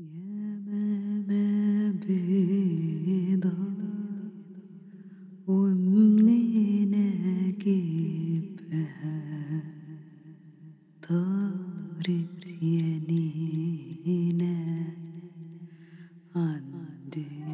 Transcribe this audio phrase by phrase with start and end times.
[0.00, 1.92] يا ماما
[5.46, 6.94] ومنين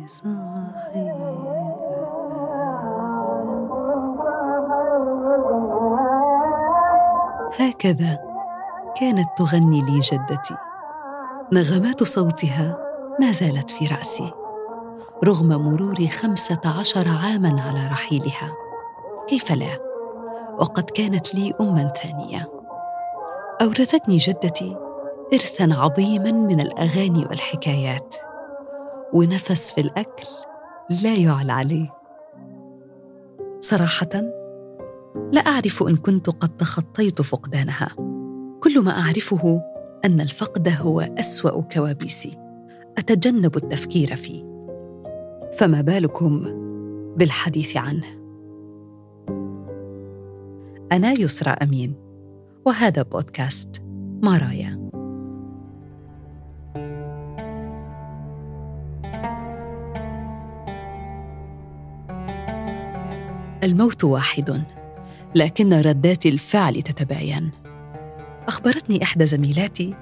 [0.06, 1.76] صاحبها.
[7.60, 8.18] هكذا
[9.00, 10.65] كانت تغني لي جدتي.
[11.52, 12.78] نغمات صوتها
[13.20, 14.32] ما زالت في رأسي
[15.24, 18.52] رغم مرور خمسة عشر عاما على رحيلها.
[19.28, 19.78] كيف لا؟
[20.58, 22.50] وقد كانت لي اما ثانية.
[23.62, 24.76] اورثتني جدتي
[25.32, 28.14] ارثا عظيما من الأغاني والحكايات.
[29.12, 30.28] ونفس في الأكل
[31.02, 31.94] لا يعلى عليه.
[33.60, 34.22] صراحة
[35.32, 37.88] لا أعرف إن كنت قد تخطيت فقدانها.
[38.60, 39.62] كل ما أعرفه
[40.06, 42.38] أن الفقد هو أسوأ كوابيسي.
[42.98, 44.44] أتجنب التفكير فيه.
[45.58, 46.44] فما بالكم
[47.16, 48.06] بالحديث عنه؟
[50.92, 51.94] أنا يسرى أمين
[52.66, 53.82] وهذا بودكاست
[54.22, 54.90] مارايا
[63.62, 64.62] الموت واحد
[65.34, 67.65] لكن ردات الفعل تتباين.
[68.48, 69.94] أخبرتني إحدى زميلاتي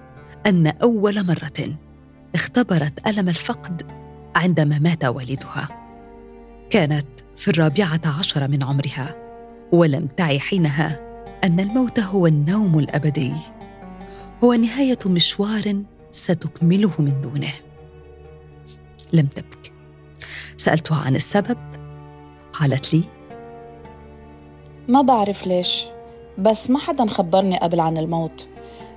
[0.46, 1.76] أن أول مرة
[2.34, 3.82] اختبرت ألم الفقد
[4.36, 5.68] عندما مات والدها.
[6.70, 9.16] كانت في الرابعة عشر من عمرها
[9.72, 11.00] ولم تعي حينها
[11.44, 13.32] أن الموت هو النوم الأبدي.
[14.44, 17.52] هو نهاية مشوار ستكمله من دونه.
[19.12, 19.72] لم تبك.
[20.56, 21.58] سألتها عن السبب
[22.52, 23.04] قالت لي
[24.88, 25.93] ما بعرف ليش.
[26.38, 28.48] بس ما حدا خبرني قبل عن الموت.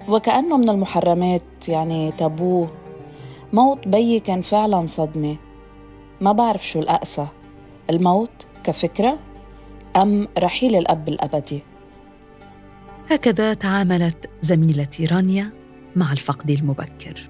[0.07, 2.71] وكأنه من المحرمات يعني تابوه
[3.53, 5.37] موت بيي كان فعلا صدمة.
[6.21, 7.27] ما بعرف شو الأقسى
[7.89, 9.19] الموت كفكرة
[9.95, 11.63] أم رحيل الأب الأبدي؟
[13.09, 15.51] هكذا تعاملت زميلتي رانيا
[15.95, 17.29] مع الفقد المبكر.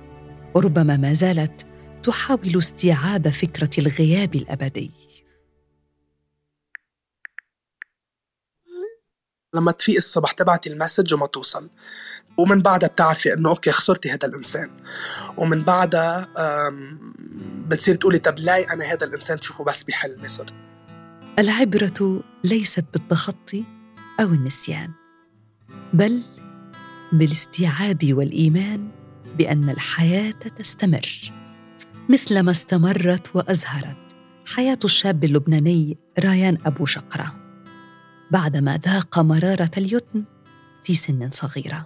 [0.55, 1.65] وربما ما زالت
[2.03, 4.91] تحاول استيعاب فكرة الغياب الأبدي.
[9.57, 11.69] لما تفيق الصبح تبعتي ال message وما توصل.
[12.37, 14.69] ومن بعدها بتعرفي إنه okay خسرتي هذا الإنسان.
[15.37, 16.27] ومن بعدها
[17.67, 20.53] بتصير تقولي طب لاي أنا هذا الإنسان؟ شوفه بس بحلمي صرت.
[21.39, 23.63] العبرة ليست بالتخطي
[24.19, 24.91] أو النسيان
[25.93, 26.21] بل
[27.11, 28.91] بالاستيعاب والإيمان
[29.37, 31.31] بأن الحياة تستمر.
[32.09, 33.97] مثلما استمرت وأزهرت
[34.45, 37.46] حياة الشاب اللبناني رايان أبو شقرة.
[38.31, 40.23] بعدما ذاق مرارة اليتم
[40.83, 41.85] في سن صغيرة.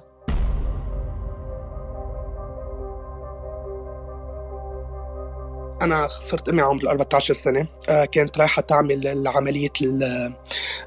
[5.82, 7.68] أنا خسرت أمي عمر 14 سنة.
[7.90, 9.70] آه، كانت رايحة تعمل عمليه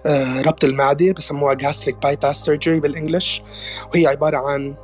[0.07, 3.43] آه، ربط المعدة بسموها gastric bypass surgery بالإنجلش.
[3.95, 4.77] وهي عبارة عن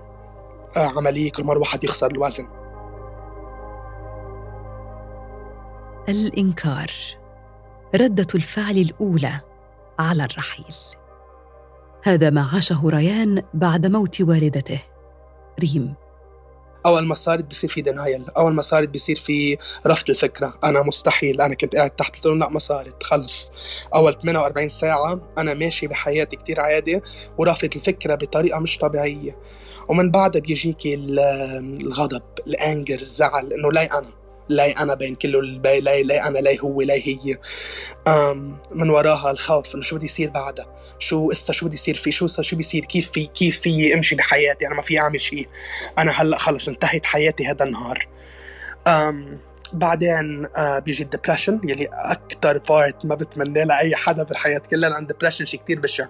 [0.77, 2.49] آه، عملية كل مرة واحد يخسر الوزن.
[6.09, 6.91] الإنكار.
[7.95, 9.50] ردة الفعل الأولى.
[10.01, 10.75] على الرحيل.
[12.03, 14.81] هذا ما عاشه ريان بعد موت والدته.
[15.61, 15.95] ريم.
[16.87, 20.55] اول ما صارت بصير في دينايل اول ما صارت بصير في رفض الفكرة.
[20.65, 23.53] أنا مستحيل أنا كنت قاعد تحت لا ما صارت خلص
[23.95, 27.01] اول 48 ساعة أنا ماشي بحياتي كتير عادي
[27.39, 29.37] ورافض الفكرة بطريقة مش طبيعية.
[29.89, 31.19] ومن بعدها بيجيكي ال-
[31.83, 34.20] الغضب ال anger الزعل إنه لاي أنا.
[34.51, 37.37] لاي أنا بين كل ال people لاي لاي أنا لاي هو لاي هي.
[38.71, 40.67] من وراها الخوف إنه شو بدي يصير بعدها؟
[40.99, 44.67] شو إسا شو بدي يصير في؟ شو شو بيصير كيف في كيف في أمشي بحياتي؟
[44.67, 45.49] أنا ما في أعمل شيء
[45.99, 48.09] أنا هلأ خلص انتهت حياتي هذا النهار.
[48.87, 49.41] أم
[49.73, 54.91] بعدين بيجي ال depression يلي أكثر part ما بتمنى لها اي حدا بالحياة كلها.
[54.91, 56.07] لأن ال depression شيء كثير بشع.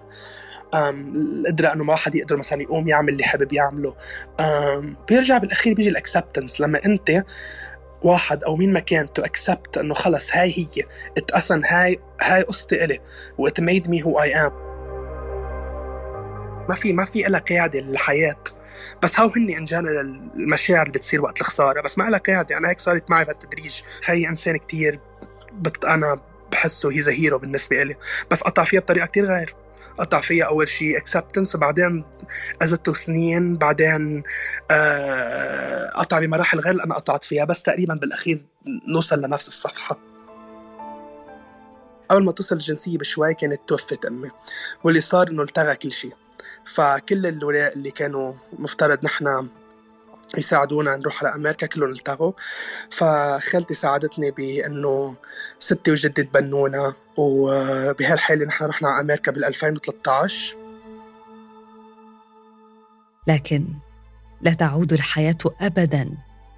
[0.73, 3.95] القدرة إنه ما حد يقدر مثلا يقوم يعمل اللي حابب يعمله.
[5.07, 7.23] بيرجع بالأخير بيجي ال acceptance لما أنت
[8.03, 10.83] واحد أو مين ما كان to accept إنه خلص هاي هي.
[11.17, 12.99] it أصلا هاي هاي قصتي إلي.
[13.37, 14.51] what made me who I am
[16.69, 18.43] ما في ما في لها قيادة للحياة.
[19.03, 21.81] بس هاو هني in general المشاعر اللي بتصير وقت الخسارة.
[21.81, 22.57] بس ما لها قيادة.
[22.57, 23.81] أنا هيك صارت معي بهالتدريج.
[24.01, 24.99] خي إنسان كتير
[25.53, 26.21] but أنا
[26.51, 27.95] بحسه he's hero بالنسبة لي
[28.31, 29.55] بس قطع فيها بطريقة كتير غير.
[29.99, 32.05] قطع فيها أول شيء acceptance وبعدين
[32.61, 34.23] أخذته سنين بعدين
[34.71, 38.45] آه قطع بمراحل غير اللي أنا قطعت فيها بس تقريبا بالأخير
[38.87, 40.11] نوصل لنفس الصفحة.
[42.09, 44.29] قبل ما توصل الجنسية بشوي كانت توفت أمي
[44.83, 46.13] واللي صار إنه التغى كل شيء
[46.65, 49.49] فكل الوراق اللي كانوا مفترض نحن
[50.37, 52.31] يساعدونا نروح على أمريكا كلهم التغوا.
[52.89, 55.15] فخالتي ساعدتني بأنه
[55.59, 60.57] ستي وجدي تبنونا وبهالحالة نحن رحنا على أمريكا بال 2013
[63.27, 63.65] لكن
[64.41, 66.09] لا تعود الحياة ابدا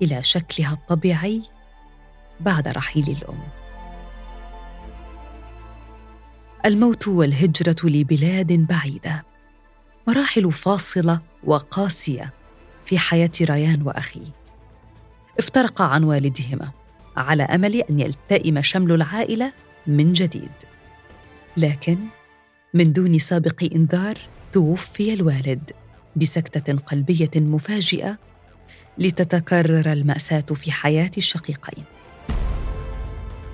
[0.01, 1.43] إلى شكلها الطبيعي
[2.39, 3.43] بعد رحيل الأم.
[6.65, 9.23] الموت والهجرة لبلاد بعيدة
[10.07, 12.33] مراحل فاصلة وقاسية.
[12.85, 14.43] في حياة ريان واخيه
[15.39, 16.71] افترقا عن والدهما
[17.17, 19.53] على أمل أن يلتئم شمل العائلة
[19.87, 20.51] من جديد.
[21.57, 21.97] لكن
[22.73, 24.17] من دون سابق إنذار
[24.53, 25.71] توفي الوالد
[26.15, 28.17] بسكتة قلبية مفاجئة
[28.97, 31.83] لتتكرر المأساة في حياة الشقيقين.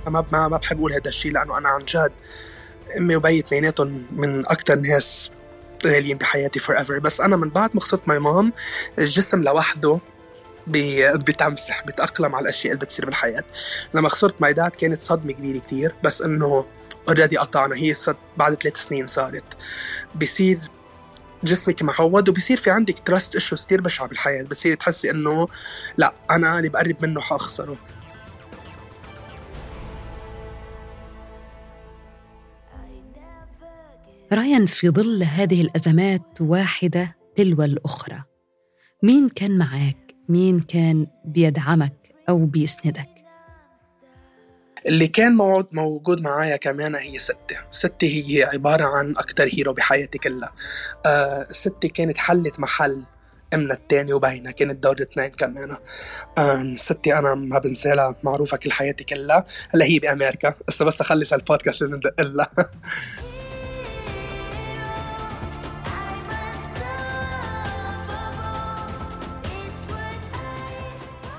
[0.08, 2.12] ما ما ما بحب أقول هذا الشيء لأنه أنا عن جد
[2.98, 5.32] أمي وبي اثنيناتهم من أكثر ناس
[5.86, 8.54] غاليين بحياتي forever بس أنا من بعد ما خسرت my mom
[9.00, 10.00] الجسم لوحده
[10.68, 13.44] بتمسح بتأقلم على الأشياء اللي بتصير بالحياة.
[13.94, 16.66] لما خسرت my dad كانت صدمة كبيرة كتير بس إنه
[17.08, 17.76] already قطعنا.
[17.76, 19.44] هي صد بعد ثلاث سنين صارت.
[20.16, 20.60] بصير
[21.44, 24.44] جسمك معود وبصير في عندك trust issues كثير بشعة بالحياة.
[24.44, 25.48] بتصيري تحسي إنه
[25.98, 27.78] لا أنا اللي بقرب منه حأخسره.
[34.34, 38.24] رايان في ظل هذه الأزمات واحدة تلو الأخرى.
[39.04, 41.94] مين كان معك مين كان بيدعمك
[42.30, 43.10] أو بيسندك؟
[44.86, 45.38] اللي كان
[45.72, 47.56] موجود معايا كمان هي ستي.
[47.70, 50.54] ستي هي عبارة عن أكتر هيرو بحياتي كلها.
[51.06, 53.06] آه ستي كانت حلت محل
[53.54, 55.78] أمنا التاني وبينا كانت دور اثنين كمان.
[56.38, 59.46] آه ستي أنا ما بنسالها معروفة كل حياتي كلها.
[59.70, 60.54] هلا هي بأمريكا.
[60.68, 62.50] بس بس اخلص هالبودكاست لازم دق لها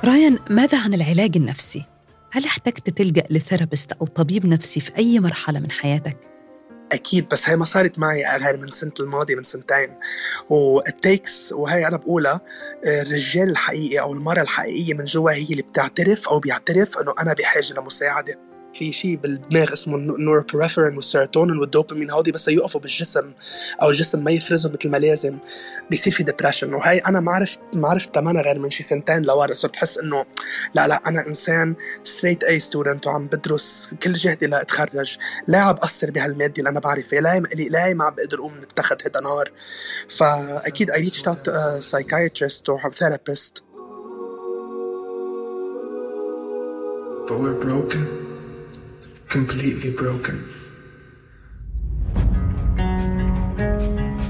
[0.04, 1.84] رايان ماذا عن العلاج النفسي؟
[2.32, 6.16] هل احتجت تلجأ ل therapist أو طبيب نفسي في أي مرحلة من حياتك؟
[6.92, 9.88] أكيد بس هي ما صارت معي غير من سنة الماضي من سنتين
[10.50, 12.40] و it takes وهي أنا بقولها
[12.86, 17.74] الرجال الحقيقي أو المرأة الحقيقية من جوا هي اللي بتعترف أو بيعترف إنه أنا بحاجة
[17.74, 22.10] لمساعدة في شيء بالدماغ اسمه ال norepinephrine والسيروتونين والدوبامين.
[22.10, 23.32] هودي بس يوقفوا بالجسم
[23.82, 25.38] أو الجسم ما يفرزهم مثل ما لازم.
[25.90, 29.54] بيصير في depression وهي أنا ما عرفت ما عرفت تماما غير من شي سنتين لورا.
[29.54, 30.24] صرت أحس إنه
[30.74, 31.74] لا لا أنا إنسان
[32.04, 35.18] straight A student وعم بدرس كل جهدي لأتخرج.
[35.46, 37.20] لا عم بقصر بهالمادة اللي أنا بعرفها.
[37.20, 39.50] لا لا ما عم بقدر أقوم من التخت هيدا نهار.
[40.08, 41.50] فأكيد I reach out
[41.80, 43.64] psychiatrist أو therapist
[47.30, 48.39] But we're broken.
[49.36, 50.36] Completely broken.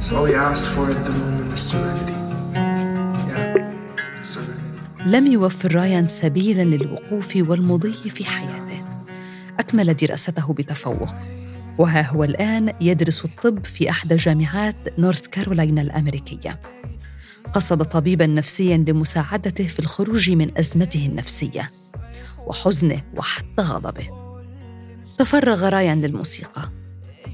[0.04, 2.18] So all we ask for at the moment is serenity.
[3.30, 3.44] Yeah,
[4.22, 5.06] serenity.
[5.06, 8.84] لم يوفر رايان سبيلا للوقوف والمضي في حياته.
[9.58, 11.14] أكمل دراسته بتفوق
[11.78, 16.60] وها هو الآن يدرس الطب في إحدى جامعات نورث كارولاينا الأمريكية.
[17.52, 21.70] قصد طبيبا نفسيا لمساعدته في الخروج من أزمته النفسية
[22.46, 24.29] وحزنه وحتى غضبه.
[25.20, 26.70] تفرغ رايان للموسيقى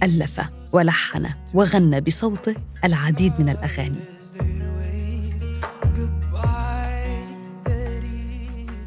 [0.02, 0.40] ألف
[0.72, 2.54] ولحن وغنى بصوته
[2.84, 4.00] العديد من الأغاني.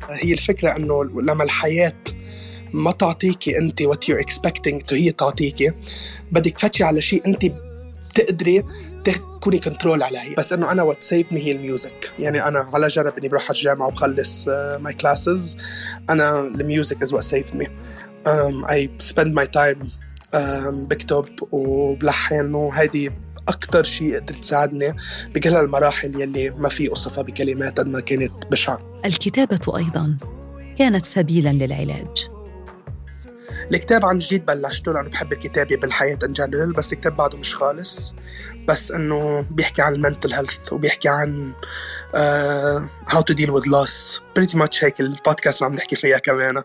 [0.09, 1.93] هي الفكرة أنه لما الحياة
[2.73, 5.71] ما تعطيكي أنت what you're expecting to هي تعطيكي
[6.31, 7.45] بدك تفتشي على شيء أنت
[8.09, 8.63] بتقدري
[9.03, 10.35] تكوني control عليه.
[10.35, 12.13] بس إنه أنا what saved me هي ال music.
[12.19, 14.47] يعني أنا على جرب إني بروح على الجامعة وبخلص
[14.79, 15.57] my uh, classes
[16.09, 17.67] أنا ال music is what saved me
[18.25, 19.91] um, I spend my time
[20.33, 23.11] um, بكتب وبلحن وهيدي
[23.47, 24.93] أكتر شيء قدرت تساعدني
[25.35, 30.17] بكل هالمراحل يلي ما في أوصفها بكلمات قد ما كانت بشعة الكتابة أيضا
[30.77, 32.29] كانت سبيلا للعلاج.
[33.71, 38.15] الكتاب عن جديد بلشته لأنه بحب الكتابة بالحياة in general بس الكتاب بعده مش خالص.
[38.67, 41.53] بس إنه بيحكي عن ال mental health وبيحكي عن
[43.09, 46.63] how to deal with loss pretty much هيك البودكاست اللي عم نحكي فيها كمان.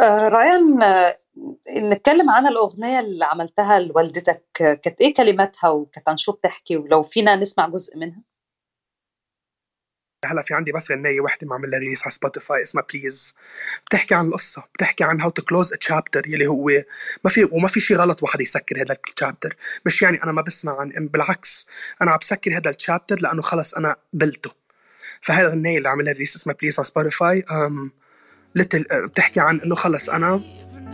[0.00, 1.18] آه، ريان آه،
[1.78, 4.44] نتكلم عن الأغنية اللي عملتها لوالدتك.
[4.52, 8.22] كانت إيه كلماتها وكانت عن شو بتحكي؟ ولو فينا نسمع جزء منها.
[10.24, 13.34] هلا في عندي بس غنية وحدة معمول لها release على Spotify اسمها Please
[13.86, 16.68] بتحكي عن القصة بتحكي عن how to close chapter يلي هو
[17.24, 20.42] ما في وما في شيء غلط واحد يسكر هذا ال chapter مش يعني أنا ما
[20.42, 21.66] بسمع عن بالعكس
[22.02, 24.50] أنا عم بسكر هذا ال chapter لأنه خلص أنا قبلته
[25.20, 27.44] فهي الغنية اللي عملها release اسمها Please على Spotify
[28.54, 30.40] لتل بتحكي عن إنه خلص أنا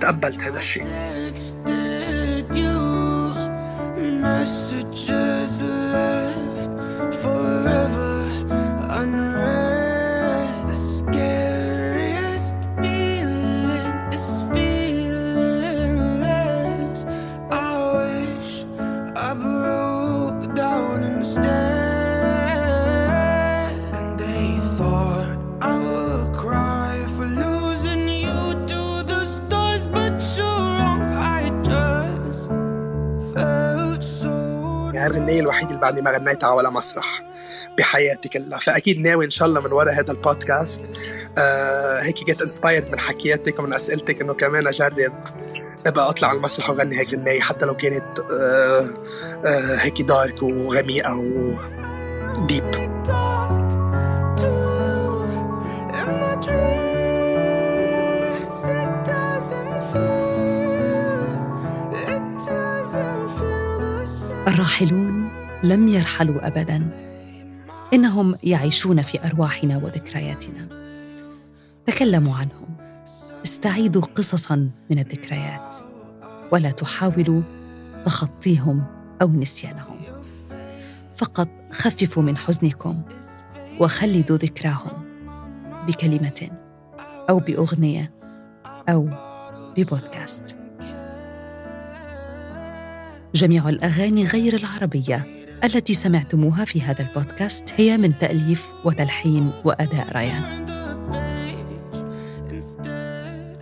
[0.00, 0.84] تقبلت هذا الشيء.
[35.04, 37.22] يعني الغنية الوحيدة اللي بعدني ما غنيتها على ولا مسرح
[37.78, 38.58] بحياتي كلها.
[38.58, 40.80] فأكيد ناوي إن شاء الله من وراء هذا البودكاست.
[41.38, 45.12] آه هيك جيت انسبايرد من حكياتك ومن أسئلتك إنه كمان أجرب
[45.86, 48.88] أبقى أطلع على المسرح وأغني هيك غنايه حتى لو كانت آه
[49.44, 52.64] آه هيك دارك وغميقة وديب
[64.74, 65.28] الراحلون
[65.62, 66.88] لم يرحلوا ابدا.
[67.92, 70.68] إنهم يعيشون في أرواحنا وذكرياتنا.
[71.86, 72.76] تكلموا عنهم.
[73.44, 75.76] استعيدوا قصصا من الذكريات.
[76.52, 77.42] ولا تحاولوا
[78.06, 78.84] تخطيهم
[79.22, 79.98] أو نسيانهم.
[81.14, 83.02] فقط خففوا من حزنكم
[83.80, 85.04] وخلدوا ذكراهم
[85.86, 86.50] بكلمة
[87.30, 88.12] أو بأغنية
[88.88, 89.08] أو
[89.76, 90.63] ببودكاست.
[93.34, 95.26] جميع الأغاني غير العربية
[95.64, 100.64] التي سمعتموها في هذا البودكاست هي من تأليف وتلحين وأداء ريان.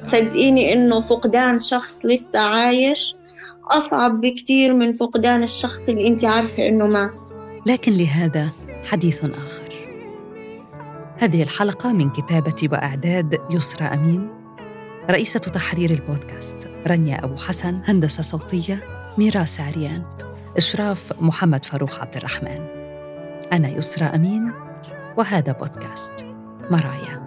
[0.04, 3.14] صدقيني إنه فقدان شخص لسه عايش
[3.70, 7.24] أصعب بكتير من فقدان الشخص اللي أنت عارفة إنه مات.
[7.66, 8.48] لكن لهذا
[8.84, 9.72] حديث آخر.
[11.18, 14.28] هذه الحلقة من كتابة وإعداد يسرى أمين.
[15.10, 20.02] رئيسة تحرير البودكاست رانيا أبو حسن هندسة صوتية ميراس عريان.
[20.56, 22.66] إشراف محمد فاروق عبد الرحمن.
[23.52, 24.52] أنا يسرى أمين
[25.16, 26.26] وهذا بودكاست
[26.70, 27.21] مرايا.